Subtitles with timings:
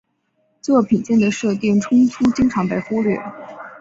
[0.63, 3.15] 作品间的设定冲突经常被忽略。